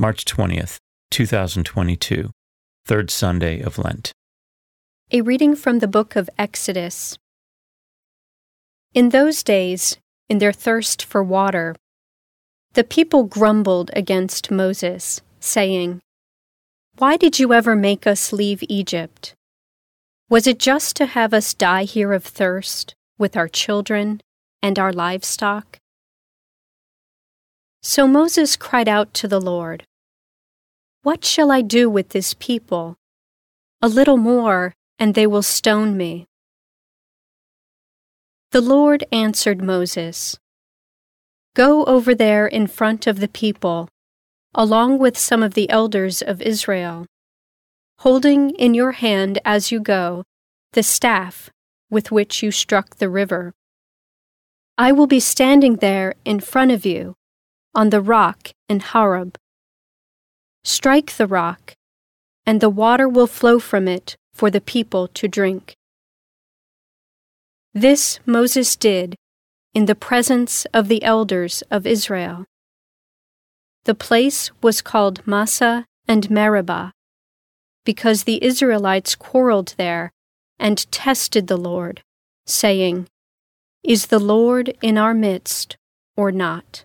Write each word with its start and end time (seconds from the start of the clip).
March 0.00 0.24
20th, 0.26 0.76
2022, 1.10 2.30
third 2.86 3.10
Sunday 3.10 3.58
of 3.58 3.78
Lent. 3.78 4.12
A 5.10 5.22
reading 5.22 5.56
from 5.56 5.80
the 5.80 5.88
book 5.88 6.14
of 6.14 6.30
Exodus. 6.38 7.18
In 8.94 9.08
those 9.08 9.42
days, 9.42 9.96
in 10.28 10.38
their 10.38 10.52
thirst 10.52 11.02
for 11.02 11.20
water, 11.20 11.74
the 12.74 12.84
people 12.84 13.24
grumbled 13.24 13.90
against 13.92 14.52
Moses, 14.52 15.20
saying, 15.40 15.98
Why 16.98 17.16
did 17.16 17.40
you 17.40 17.52
ever 17.52 17.74
make 17.74 18.06
us 18.06 18.32
leave 18.32 18.62
Egypt? 18.68 19.34
Was 20.30 20.46
it 20.46 20.60
just 20.60 20.94
to 20.98 21.06
have 21.06 21.34
us 21.34 21.52
die 21.52 21.82
here 21.82 22.12
of 22.12 22.22
thirst 22.22 22.94
with 23.18 23.36
our 23.36 23.48
children 23.48 24.20
and 24.62 24.78
our 24.78 24.92
livestock? 24.92 25.80
So 27.88 28.06
Moses 28.06 28.54
cried 28.54 28.86
out 28.86 29.14
to 29.14 29.26
the 29.26 29.40
Lord, 29.40 29.86
What 31.04 31.24
shall 31.24 31.50
I 31.50 31.62
do 31.62 31.88
with 31.88 32.10
this 32.10 32.34
people? 32.34 32.96
A 33.80 33.88
little 33.88 34.18
more, 34.18 34.74
and 34.98 35.14
they 35.14 35.26
will 35.26 35.42
stone 35.42 35.96
me. 35.96 36.26
The 38.50 38.60
Lord 38.60 39.04
answered 39.10 39.62
Moses, 39.62 40.36
Go 41.54 41.86
over 41.86 42.14
there 42.14 42.46
in 42.46 42.66
front 42.66 43.06
of 43.06 43.20
the 43.20 43.26
people, 43.42 43.88
along 44.54 44.98
with 44.98 45.16
some 45.16 45.42
of 45.42 45.54
the 45.54 45.70
elders 45.70 46.20
of 46.20 46.42
Israel, 46.42 47.06
holding 48.00 48.50
in 48.50 48.74
your 48.74 48.92
hand 48.92 49.38
as 49.46 49.72
you 49.72 49.80
go 49.80 50.24
the 50.74 50.82
staff 50.82 51.48
with 51.88 52.12
which 52.12 52.42
you 52.42 52.50
struck 52.50 52.96
the 52.96 53.08
river. 53.08 53.54
I 54.76 54.92
will 54.92 55.06
be 55.06 55.20
standing 55.20 55.76
there 55.76 56.16
in 56.26 56.38
front 56.40 56.70
of 56.70 56.84
you 56.84 57.14
on 57.74 57.90
the 57.90 58.00
rock 58.00 58.50
in 58.68 58.80
Horeb. 58.80 59.36
Strike 60.64 61.16
the 61.16 61.26
rock, 61.26 61.74
and 62.44 62.60
the 62.60 62.70
water 62.70 63.08
will 63.08 63.26
flow 63.26 63.58
from 63.58 63.88
it 63.88 64.16
for 64.32 64.50
the 64.50 64.60
people 64.60 65.08
to 65.08 65.28
drink. 65.28 65.74
This 67.74 68.20
Moses 68.26 68.76
did 68.76 69.16
in 69.74 69.86
the 69.86 69.94
presence 69.94 70.64
of 70.72 70.88
the 70.88 71.02
elders 71.02 71.62
of 71.70 71.86
Israel. 71.86 72.44
The 73.84 73.94
place 73.94 74.50
was 74.62 74.82
called 74.82 75.26
Massah 75.26 75.86
and 76.06 76.30
Meribah, 76.30 76.92
because 77.84 78.24
the 78.24 78.42
Israelites 78.42 79.14
quarreled 79.14 79.74
there 79.76 80.10
and 80.58 80.90
tested 80.90 81.46
the 81.46 81.56
Lord, 81.56 82.02
saying, 82.46 83.06
Is 83.82 84.06
the 84.06 84.18
Lord 84.18 84.76
in 84.82 84.98
our 84.98 85.14
midst 85.14 85.76
or 86.16 86.32
not? 86.32 86.84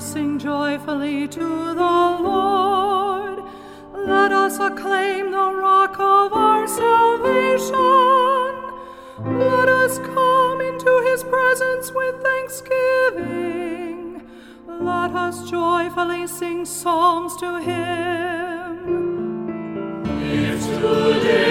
Sing 0.00 0.38
joyfully 0.38 1.28
to 1.28 1.74
the 1.74 2.18
Lord. 2.22 3.44
Let 3.94 4.32
us 4.32 4.58
acclaim 4.58 5.30
the 5.30 5.52
rock 5.52 6.00
of 6.00 6.32
our 6.32 6.66
salvation. 6.66 7.74
Let 9.38 9.68
us 9.68 9.98
come 9.98 10.62
into 10.62 11.02
his 11.04 11.22
presence 11.22 11.92
with 11.92 12.22
thanksgiving. 12.22 14.22
Let 14.66 15.12
us 15.12 15.50
joyfully 15.50 16.26
sing 16.26 16.64
psalms 16.64 17.36
to 17.36 17.60
him. 17.60 18.86
If 20.22 20.64
today 20.80 21.49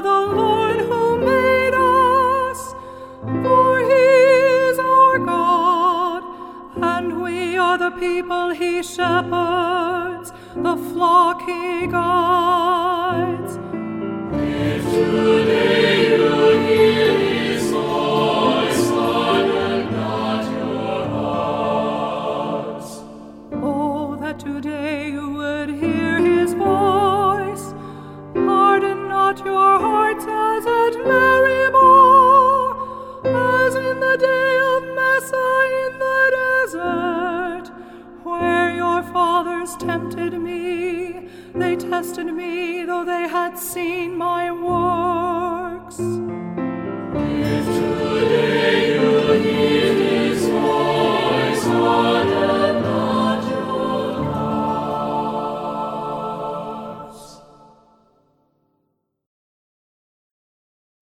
the 0.00 0.20
Lord 0.40 0.80
who 0.80 1.18
made 1.18 1.74
us, 1.74 2.74
for 3.44 3.80
He 3.80 4.06
is 4.70 4.78
our 4.78 5.18
God, 5.18 6.22
and 6.76 7.22
we 7.22 7.56
are 7.56 7.78
the 7.78 7.90
people 7.90 8.50
He 8.50 8.82
shepherds, 8.82 10.32
the 10.56 10.76
flock 10.92 11.42
he 11.42 11.86
guides. 11.86 13.58
Day 34.18 34.58
of 34.60 34.84
in 35.84 35.98
the 35.98 36.20
desert, 36.40 37.70
where 38.24 38.74
your 38.74 39.02
fathers 39.02 39.76
tempted 39.76 40.38
me. 40.40 41.28
They 41.54 41.76
tested 41.76 42.26
me, 42.26 42.84
though 42.84 43.04
they 43.04 43.28
had 43.28 43.58
seen 43.58 44.16
my 44.16 44.50
works. 44.50 45.98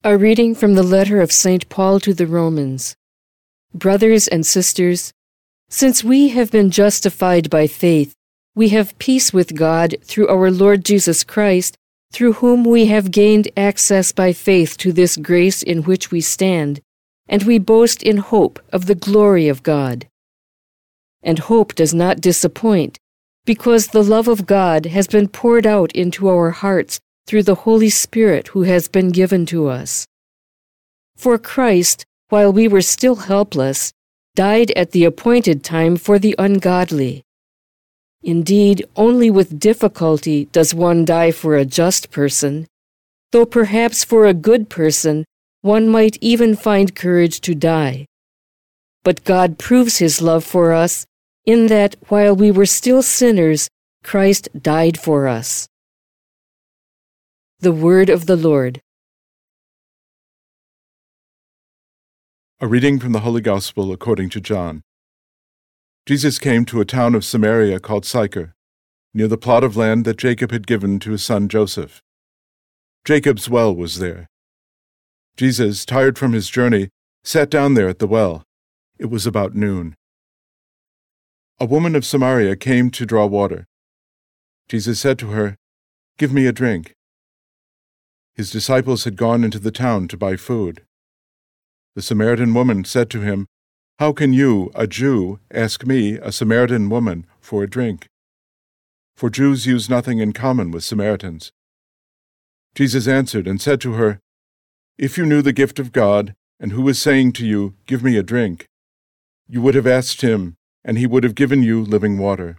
A 0.04 0.18
reading 0.18 0.56
from 0.56 0.74
the 0.74 0.82
letter 0.82 1.20
of 1.20 1.30
St. 1.30 1.68
Paul 1.68 2.00
to 2.00 2.12
the 2.12 2.26
Romans. 2.26 2.96
Brothers 3.74 4.28
and 4.28 4.44
sisters, 4.44 5.12
since 5.70 6.04
we 6.04 6.28
have 6.28 6.50
been 6.50 6.70
justified 6.70 7.48
by 7.48 7.66
faith, 7.66 8.14
we 8.54 8.68
have 8.68 8.98
peace 8.98 9.32
with 9.32 9.56
God 9.56 9.96
through 10.02 10.28
our 10.28 10.50
Lord 10.50 10.84
Jesus 10.84 11.24
Christ, 11.24 11.78
through 12.12 12.34
whom 12.34 12.64
we 12.64 12.86
have 12.86 13.10
gained 13.10 13.48
access 13.56 14.12
by 14.12 14.34
faith 14.34 14.76
to 14.76 14.92
this 14.92 15.16
grace 15.16 15.62
in 15.62 15.84
which 15.84 16.10
we 16.10 16.20
stand, 16.20 16.82
and 17.26 17.44
we 17.44 17.58
boast 17.58 18.02
in 18.02 18.18
hope 18.18 18.60
of 18.74 18.84
the 18.84 18.94
glory 18.94 19.48
of 19.48 19.62
God. 19.62 20.06
And 21.22 21.38
hope 21.38 21.74
does 21.74 21.94
not 21.94 22.20
disappoint, 22.20 22.98
because 23.46 23.86
the 23.86 24.04
love 24.04 24.28
of 24.28 24.44
God 24.44 24.84
has 24.84 25.06
been 25.06 25.28
poured 25.28 25.66
out 25.66 25.92
into 25.92 26.28
our 26.28 26.50
hearts 26.50 27.00
through 27.26 27.44
the 27.44 27.54
Holy 27.54 27.88
Spirit 27.88 28.48
who 28.48 28.64
has 28.64 28.86
been 28.86 29.08
given 29.08 29.46
to 29.46 29.68
us. 29.68 30.06
For 31.16 31.38
Christ, 31.38 32.04
while 32.32 32.50
we 32.50 32.66
were 32.66 32.80
still 32.80 33.16
helpless, 33.16 33.92
died 34.34 34.70
at 34.70 34.92
the 34.92 35.04
appointed 35.04 35.62
time 35.62 35.98
for 35.98 36.18
the 36.18 36.34
ungodly. 36.38 37.22
Indeed, 38.22 38.86
only 38.96 39.28
with 39.28 39.60
difficulty 39.60 40.46
does 40.46 40.72
one 40.72 41.04
die 41.04 41.30
for 41.30 41.56
a 41.56 41.66
just 41.66 42.10
person, 42.10 42.66
though 43.32 43.44
perhaps 43.44 44.02
for 44.02 44.24
a 44.24 44.32
good 44.32 44.70
person 44.70 45.26
one 45.60 45.86
might 45.86 46.16
even 46.22 46.56
find 46.56 46.96
courage 46.96 47.42
to 47.42 47.54
die. 47.54 48.06
But 49.04 49.24
God 49.24 49.58
proves 49.58 49.98
his 49.98 50.22
love 50.22 50.42
for 50.42 50.72
us 50.72 51.04
in 51.44 51.66
that 51.66 51.96
while 52.08 52.34
we 52.34 52.50
were 52.50 52.64
still 52.64 53.02
sinners, 53.02 53.68
Christ 54.02 54.48
died 54.58 54.98
for 54.98 55.28
us. 55.28 55.68
The 57.60 57.72
Word 57.72 58.08
of 58.08 58.24
the 58.24 58.36
Lord. 58.36 58.80
A 62.62 62.68
reading 62.68 63.00
from 63.00 63.10
the 63.10 63.18
Holy 63.26 63.40
Gospel 63.40 63.90
according 63.90 64.28
to 64.28 64.40
John. 64.40 64.82
Jesus 66.06 66.38
came 66.38 66.64
to 66.66 66.80
a 66.80 66.84
town 66.84 67.16
of 67.16 67.24
Samaria 67.24 67.80
called 67.80 68.06
Sychar, 68.06 68.54
near 69.12 69.26
the 69.26 69.36
plot 69.36 69.64
of 69.64 69.76
land 69.76 70.04
that 70.04 70.16
Jacob 70.16 70.52
had 70.52 70.68
given 70.68 71.00
to 71.00 71.10
his 71.10 71.24
son 71.24 71.48
Joseph. 71.48 72.00
Jacob's 73.04 73.48
well 73.48 73.74
was 73.74 73.98
there. 73.98 74.28
Jesus, 75.36 75.84
tired 75.84 76.16
from 76.16 76.34
his 76.34 76.48
journey, 76.48 76.90
sat 77.24 77.50
down 77.50 77.74
there 77.74 77.88
at 77.88 77.98
the 77.98 78.06
well. 78.06 78.44
It 78.96 79.06
was 79.06 79.26
about 79.26 79.56
noon. 79.56 79.96
A 81.58 81.64
woman 81.64 81.96
of 81.96 82.04
Samaria 82.04 82.54
came 82.54 82.92
to 82.92 83.04
draw 83.04 83.26
water. 83.26 83.64
Jesus 84.68 85.00
said 85.00 85.18
to 85.18 85.30
her, 85.30 85.56
Give 86.16 86.32
me 86.32 86.46
a 86.46 86.52
drink. 86.52 86.92
His 88.36 88.52
disciples 88.52 89.02
had 89.02 89.16
gone 89.16 89.42
into 89.42 89.58
the 89.58 89.72
town 89.72 90.06
to 90.06 90.16
buy 90.16 90.36
food. 90.36 90.84
The 91.94 92.02
Samaritan 92.02 92.54
woman 92.54 92.84
said 92.84 93.10
to 93.10 93.20
him, 93.20 93.46
How 93.98 94.12
can 94.12 94.32
you, 94.32 94.70
a 94.74 94.86
Jew, 94.86 95.40
ask 95.50 95.86
me, 95.86 96.14
a 96.14 96.32
Samaritan 96.32 96.88
woman, 96.88 97.26
for 97.38 97.62
a 97.62 97.68
drink? 97.68 98.08
For 99.14 99.28
Jews 99.28 99.66
use 99.66 99.90
nothing 99.90 100.18
in 100.18 100.32
common 100.32 100.70
with 100.70 100.84
Samaritans. 100.84 101.52
Jesus 102.74 103.06
answered 103.06 103.46
and 103.46 103.60
said 103.60 103.80
to 103.82 103.92
her, 103.92 104.20
If 104.96 105.18
you 105.18 105.26
knew 105.26 105.42
the 105.42 105.52
gift 105.52 105.78
of 105.78 105.92
God, 105.92 106.34
and 106.58 106.72
who 106.72 106.88
is 106.88 106.98
saying 106.98 107.32
to 107.32 107.46
you, 107.46 107.74
Give 107.86 108.02
me 108.02 108.16
a 108.16 108.22
drink, 108.22 108.66
you 109.46 109.60
would 109.60 109.74
have 109.74 109.86
asked 109.86 110.22
him, 110.22 110.56
and 110.82 110.96
he 110.96 111.06
would 111.06 111.24
have 111.24 111.34
given 111.34 111.62
you 111.62 111.82
living 111.82 112.16
water. 112.16 112.56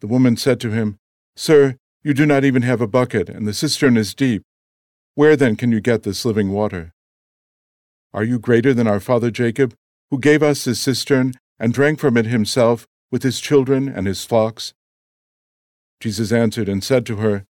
The 0.00 0.08
woman 0.08 0.36
said 0.36 0.58
to 0.60 0.70
him, 0.70 0.96
Sir, 1.36 1.76
you 2.02 2.12
do 2.12 2.26
not 2.26 2.44
even 2.44 2.62
have 2.62 2.80
a 2.80 2.88
bucket, 2.88 3.28
and 3.28 3.46
the 3.46 3.54
cistern 3.54 3.96
is 3.96 4.14
deep. 4.14 4.42
Where 5.14 5.36
then 5.36 5.54
can 5.54 5.70
you 5.70 5.80
get 5.80 6.02
this 6.02 6.24
living 6.24 6.50
water? 6.50 6.92
Are 8.12 8.24
you 8.24 8.38
greater 8.38 8.72
than 8.72 8.86
our 8.86 9.00
father 9.00 9.30
Jacob, 9.30 9.74
who 10.10 10.18
gave 10.18 10.42
us 10.42 10.64
his 10.64 10.80
cistern 10.80 11.34
and 11.58 11.72
drank 11.72 11.98
from 11.98 12.16
it 12.16 12.26
himself 12.26 12.86
with 13.10 13.22
his 13.22 13.40
children 13.40 13.88
and 13.88 14.06
his 14.06 14.24
flocks? 14.24 14.72
Jesus 16.00 16.32
answered 16.32 16.68
and 16.68 16.82
said 16.84 17.06
to 17.06 17.16
her, 17.16 17.44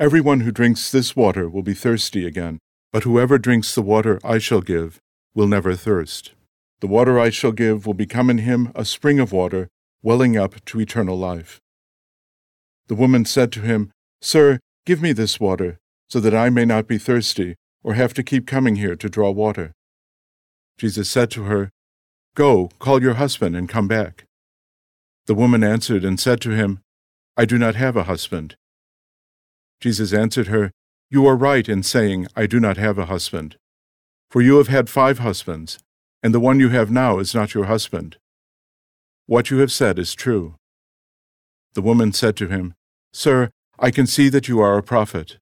Everyone 0.00 0.40
who 0.40 0.50
drinks 0.50 0.90
this 0.90 1.14
water 1.14 1.48
will 1.48 1.62
be 1.62 1.74
thirsty 1.74 2.26
again, 2.26 2.58
but 2.92 3.04
whoever 3.04 3.38
drinks 3.38 3.74
the 3.74 3.82
water 3.82 4.18
I 4.24 4.38
shall 4.38 4.60
give 4.60 4.98
will 5.34 5.46
never 5.46 5.74
thirst. 5.74 6.32
The 6.80 6.86
water 6.86 7.18
I 7.18 7.30
shall 7.30 7.52
give 7.52 7.86
will 7.86 7.94
become 7.94 8.28
in 8.28 8.38
him 8.38 8.72
a 8.74 8.84
spring 8.84 9.20
of 9.20 9.32
water, 9.32 9.68
welling 10.02 10.36
up 10.36 10.64
to 10.66 10.80
eternal 10.80 11.16
life. 11.16 11.60
The 12.88 12.94
woman 12.94 13.24
said 13.24 13.52
to 13.52 13.60
him, 13.60 13.90
Sir, 14.20 14.58
give 14.84 15.00
me 15.00 15.12
this 15.12 15.40
water, 15.40 15.78
so 16.08 16.20
that 16.20 16.34
I 16.34 16.50
may 16.50 16.64
not 16.64 16.86
be 16.86 16.98
thirsty, 16.98 17.56
or 17.84 17.94
have 17.94 18.14
to 18.14 18.22
keep 18.22 18.46
coming 18.46 18.76
here 18.76 18.96
to 18.96 19.08
draw 19.08 19.30
water. 19.30 19.72
Jesus 20.78 21.08
said 21.08 21.30
to 21.32 21.44
her, 21.44 21.70
Go, 22.34 22.70
call 22.80 23.00
your 23.00 23.14
husband 23.14 23.54
and 23.54 23.68
come 23.68 23.86
back. 23.86 24.24
The 25.26 25.34
woman 25.34 25.62
answered 25.62 26.04
and 26.04 26.18
said 26.18 26.40
to 26.40 26.50
him, 26.50 26.80
I 27.36 27.44
do 27.44 27.58
not 27.58 27.76
have 27.76 27.96
a 27.96 28.04
husband. 28.04 28.56
Jesus 29.80 30.12
answered 30.12 30.48
her, 30.48 30.72
You 31.10 31.26
are 31.26 31.36
right 31.36 31.68
in 31.68 31.82
saying, 31.82 32.26
I 32.34 32.46
do 32.46 32.58
not 32.58 32.76
have 32.76 32.98
a 32.98 33.06
husband. 33.06 33.56
For 34.30 34.42
you 34.42 34.56
have 34.56 34.68
had 34.68 34.88
five 34.88 35.20
husbands, 35.20 35.78
and 36.22 36.34
the 36.34 36.40
one 36.40 36.58
you 36.58 36.70
have 36.70 36.90
now 36.90 37.18
is 37.18 37.34
not 37.34 37.54
your 37.54 37.66
husband. 37.66 38.16
What 39.26 39.50
you 39.50 39.58
have 39.58 39.70
said 39.70 39.98
is 39.98 40.14
true. 40.14 40.56
The 41.74 41.82
woman 41.82 42.12
said 42.12 42.36
to 42.36 42.48
him, 42.48 42.74
Sir, 43.12 43.50
I 43.78 43.90
can 43.90 44.06
see 44.06 44.28
that 44.28 44.48
you 44.48 44.60
are 44.60 44.76
a 44.76 44.82
prophet. 44.82 45.38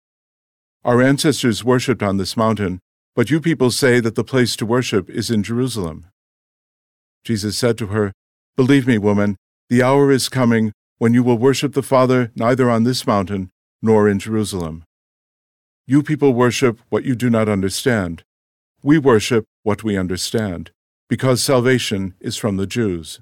Our 0.84 1.00
ancestors 1.00 1.62
worshipped 1.62 2.02
on 2.02 2.16
this 2.16 2.36
mountain, 2.36 2.80
but 3.14 3.30
you 3.30 3.40
people 3.40 3.70
say 3.70 4.00
that 4.00 4.16
the 4.16 4.24
place 4.24 4.56
to 4.56 4.66
worship 4.66 5.08
is 5.08 5.30
in 5.30 5.44
Jerusalem. 5.44 6.06
Jesus 7.24 7.56
said 7.56 7.78
to 7.78 7.86
her, 7.88 8.12
Believe 8.56 8.88
me, 8.88 8.98
woman, 8.98 9.36
the 9.68 9.80
hour 9.80 10.10
is 10.10 10.28
coming 10.28 10.72
when 10.98 11.14
you 11.14 11.22
will 11.22 11.38
worship 11.38 11.74
the 11.74 11.84
Father 11.84 12.32
neither 12.34 12.68
on 12.68 12.82
this 12.82 13.06
mountain 13.06 13.50
nor 13.80 14.08
in 14.08 14.18
Jerusalem. 14.18 14.82
You 15.86 16.02
people 16.02 16.32
worship 16.32 16.80
what 16.88 17.04
you 17.04 17.14
do 17.14 17.30
not 17.30 17.48
understand. 17.48 18.24
We 18.82 18.98
worship 18.98 19.44
what 19.62 19.84
we 19.84 19.96
understand, 19.96 20.72
because 21.08 21.42
salvation 21.42 22.14
is 22.20 22.36
from 22.36 22.56
the 22.56 22.66
Jews. 22.66 23.20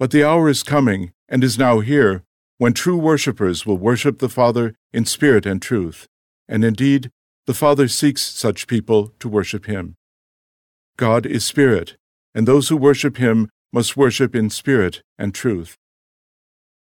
But 0.00 0.10
the 0.10 0.24
hour 0.24 0.48
is 0.48 0.64
coming, 0.64 1.12
and 1.28 1.44
is 1.44 1.58
now 1.58 1.78
here, 1.78 2.24
when 2.58 2.72
true 2.72 2.96
worshippers 2.96 3.64
will 3.64 3.78
worship 3.78 4.18
the 4.18 4.28
Father 4.28 4.74
in 4.92 5.04
spirit 5.04 5.46
and 5.46 5.62
truth, 5.62 6.08
and 6.48 6.64
indeed, 6.64 7.10
the 7.46 7.54
Father 7.54 7.88
seeks 7.88 8.22
such 8.22 8.66
people 8.66 9.12
to 9.18 9.28
worship 9.28 9.66
him. 9.66 9.96
God 10.96 11.26
is 11.26 11.44
spirit, 11.44 11.96
and 12.34 12.46
those 12.46 12.68
who 12.68 12.76
worship 12.76 13.16
him 13.16 13.50
must 13.72 13.96
worship 13.96 14.34
in 14.34 14.50
spirit 14.50 15.02
and 15.18 15.34
truth. 15.34 15.76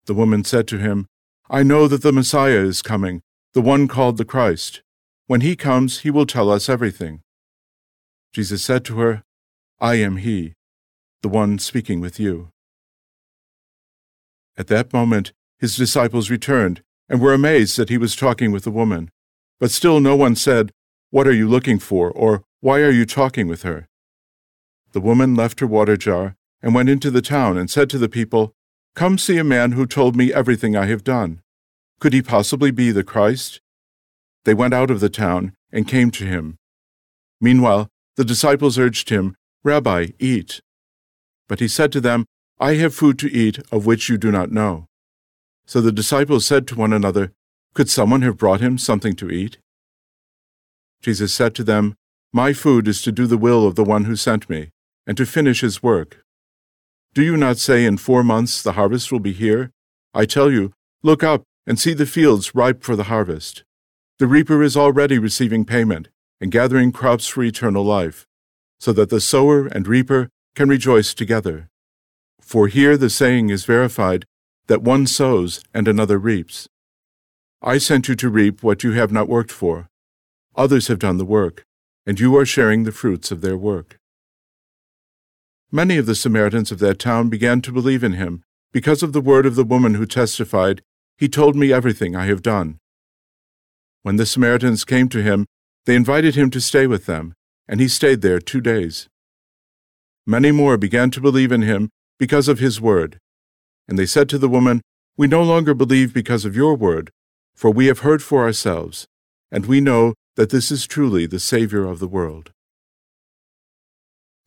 The 0.06 0.14
woman 0.14 0.44
said 0.44 0.68
to 0.68 0.78
him, 0.78 1.06
I 1.48 1.62
know 1.62 1.88
that 1.88 2.02
the 2.02 2.12
Messiah 2.12 2.58
is 2.58 2.82
coming, 2.82 3.22
the 3.54 3.60
one 3.60 3.88
called 3.88 4.18
the 4.18 4.24
Christ. 4.24 4.82
When 5.26 5.40
he 5.40 5.56
comes, 5.56 6.00
he 6.00 6.10
will 6.10 6.26
tell 6.26 6.50
us 6.50 6.68
everything. 6.68 7.22
Jesus 8.32 8.62
said 8.62 8.84
to 8.84 8.98
her, 8.98 9.22
I 9.80 9.94
am 9.96 10.18
he, 10.18 10.54
the 11.22 11.28
one 11.28 11.58
speaking 11.58 12.00
with 12.00 12.20
you. 12.20 12.50
At 14.56 14.68
that 14.68 14.92
moment, 14.92 15.32
his 15.58 15.76
disciples 15.76 16.30
returned 16.30 16.82
and 17.08 17.20
were 17.20 17.34
amazed 17.34 17.76
that 17.78 17.88
he 17.88 17.98
was 17.98 18.14
talking 18.16 18.52
with 18.52 18.64
the 18.64 18.70
woman. 18.70 19.10
But 19.58 19.70
still 19.70 20.00
no 20.00 20.16
one 20.16 20.36
said, 20.36 20.72
What 21.10 21.26
are 21.26 21.32
you 21.32 21.48
looking 21.48 21.78
for? 21.78 22.10
or 22.10 22.44
Why 22.60 22.80
are 22.80 22.90
you 22.90 23.06
talking 23.06 23.48
with 23.48 23.62
her? 23.62 23.88
The 24.92 25.00
woman 25.00 25.34
left 25.34 25.60
her 25.60 25.66
water 25.66 25.96
jar 25.96 26.36
and 26.62 26.74
went 26.74 26.88
into 26.88 27.10
the 27.10 27.22
town 27.22 27.56
and 27.56 27.70
said 27.70 27.88
to 27.90 27.98
the 27.98 28.08
people, 28.08 28.52
Come 28.94 29.18
see 29.18 29.38
a 29.38 29.44
man 29.44 29.72
who 29.72 29.86
told 29.86 30.16
me 30.16 30.32
everything 30.32 30.76
I 30.76 30.86
have 30.86 31.04
done. 31.04 31.40
Could 32.00 32.12
he 32.12 32.22
possibly 32.22 32.70
be 32.70 32.90
the 32.92 33.04
Christ? 33.04 33.60
They 34.44 34.54
went 34.54 34.74
out 34.74 34.90
of 34.90 35.00
the 35.00 35.08
town 35.10 35.54
and 35.72 35.88
came 35.88 36.10
to 36.12 36.24
him. 36.24 36.56
Meanwhile, 37.40 37.88
the 38.16 38.24
disciples 38.24 38.78
urged 38.78 39.10
him, 39.10 39.36
Rabbi, 39.64 40.08
eat. 40.18 40.60
But 41.48 41.60
he 41.60 41.68
said 41.68 41.92
to 41.92 42.00
them, 42.00 42.24
I 42.58 42.74
have 42.74 42.94
food 42.94 43.18
to 43.20 43.30
eat 43.30 43.58
of 43.70 43.84
which 43.84 44.08
you 44.08 44.16
do 44.16 44.30
not 44.30 44.50
know. 44.50 44.86
So 45.66 45.80
the 45.80 45.92
disciples 45.92 46.46
said 46.46 46.66
to 46.68 46.74
one 46.74 46.92
another, 46.92 47.32
Could 47.76 47.90
someone 47.90 48.22
have 48.22 48.38
brought 48.38 48.62
him 48.62 48.78
something 48.78 49.14
to 49.16 49.30
eat? 49.30 49.58
Jesus 51.02 51.34
said 51.34 51.54
to 51.56 51.62
them, 51.62 51.94
My 52.32 52.54
food 52.54 52.88
is 52.88 53.02
to 53.02 53.12
do 53.12 53.26
the 53.26 53.36
will 53.36 53.66
of 53.66 53.74
the 53.74 53.84
one 53.84 54.04
who 54.04 54.16
sent 54.16 54.48
me, 54.48 54.70
and 55.06 55.14
to 55.18 55.26
finish 55.26 55.60
his 55.60 55.82
work. 55.82 56.24
Do 57.12 57.22
you 57.22 57.36
not 57.36 57.58
say 57.58 57.84
in 57.84 57.98
four 57.98 58.24
months 58.24 58.62
the 58.62 58.72
harvest 58.72 59.12
will 59.12 59.20
be 59.20 59.34
here? 59.34 59.72
I 60.14 60.24
tell 60.24 60.50
you, 60.50 60.72
look 61.02 61.22
up 61.22 61.42
and 61.66 61.78
see 61.78 61.92
the 61.92 62.06
fields 62.06 62.54
ripe 62.54 62.82
for 62.82 62.96
the 62.96 63.10
harvest. 63.12 63.62
The 64.20 64.26
reaper 64.26 64.62
is 64.62 64.74
already 64.74 65.18
receiving 65.18 65.66
payment 65.66 66.08
and 66.40 66.50
gathering 66.50 66.92
crops 66.92 67.26
for 67.26 67.44
eternal 67.44 67.84
life, 67.84 68.24
so 68.80 68.94
that 68.94 69.10
the 69.10 69.20
sower 69.20 69.66
and 69.66 69.86
reaper 69.86 70.30
can 70.54 70.70
rejoice 70.70 71.12
together. 71.12 71.68
For 72.40 72.68
here 72.68 72.96
the 72.96 73.10
saying 73.10 73.50
is 73.50 73.66
verified 73.66 74.24
that 74.66 74.80
one 74.80 75.06
sows 75.06 75.62
and 75.74 75.86
another 75.86 76.18
reaps. 76.18 76.70
I 77.62 77.78
sent 77.78 78.08
you 78.08 78.14
to 78.16 78.28
reap 78.28 78.62
what 78.62 78.84
you 78.84 78.92
have 78.92 79.10
not 79.10 79.28
worked 79.28 79.50
for. 79.50 79.88
Others 80.54 80.88
have 80.88 80.98
done 80.98 81.18
the 81.18 81.24
work, 81.24 81.64
and 82.06 82.20
you 82.20 82.36
are 82.36 82.46
sharing 82.46 82.84
the 82.84 82.92
fruits 82.92 83.30
of 83.30 83.40
their 83.40 83.56
work. 83.56 83.98
Many 85.72 85.96
of 85.96 86.06
the 86.06 86.14
Samaritans 86.14 86.70
of 86.70 86.78
that 86.78 86.98
town 86.98 87.28
began 87.28 87.60
to 87.62 87.72
believe 87.72 88.04
in 88.04 88.12
him 88.12 88.42
because 88.72 89.02
of 89.02 89.12
the 89.12 89.20
word 89.20 89.46
of 89.46 89.54
the 89.54 89.64
woman 89.64 89.94
who 89.94 90.06
testified, 90.06 90.82
He 91.16 91.28
told 91.28 91.56
me 91.56 91.72
everything 91.72 92.14
I 92.14 92.26
have 92.26 92.42
done. 92.42 92.78
When 94.02 94.16
the 94.16 94.26
Samaritans 94.26 94.84
came 94.84 95.08
to 95.08 95.22
him, 95.22 95.46
they 95.86 95.96
invited 95.96 96.34
him 96.34 96.50
to 96.50 96.60
stay 96.60 96.86
with 96.86 97.06
them, 97.06 97.34
and 97.66 97.80
he 97.80 97.88
stayed 97.88 98.20
there 98.20 98.38
two 98.38 98.60
days. 98.60 99.08
Many 100.26 100.52
more 100.52 100.76
began 100.76 101.10
to 101.12 101.20
believe 101.20 101.52
in 101.52 101.62
him 101.62 101.88
because 102.18 102.48
of 102.48 102.58
his 102.58 102.80
word. 102.80 103.18
And 103.88 103.98
they 103.98 104.06
said 104.06 104.28
to 104.28 104.38
the 104.38 104.48
woman, 104.48 104.82
We 105.16 105.26
no 105.26 105.42
longer 105.42 105.74
believe 105.74 106.12
because 106.12 106.44
of 106.44 106.54
your 106.54 106.74
word, 106.74 107.10
for 107.56 107.70
we 107.70 107.86
have 107.86 108.00
heard 108.00 108.22
for 108.22 108.42
ourselves, 108.42 109.06
and 109.50 109.64
we 109.64 109.80
know 109.80 110.14
that 110.36 110.50
this 110.50 110.70
is 110.70 110.86
truly 110.86 111.26
the 111.26 111.40
Savior 111.40 111.86
of 111.86 111.98
the 111.98 112.06
world. 112.06 112.52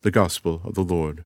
The 0.02 0.12
Gospel 0.12 0.62
of 0.64 0.74
the 0.74 0.84
Lord. 0.84 1.24